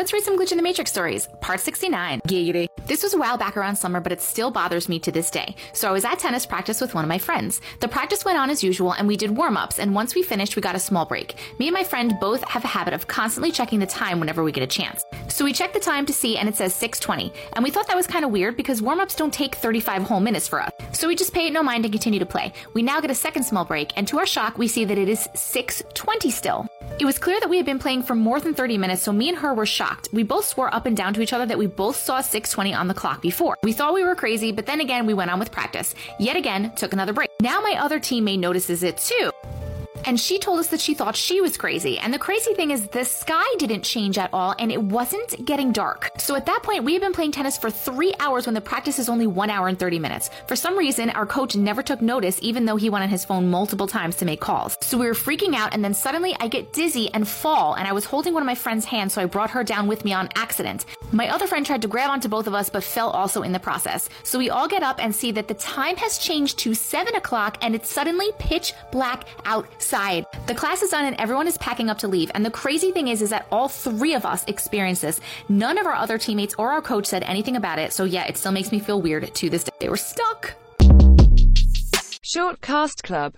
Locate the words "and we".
8.92-9.18, 17.52-17.70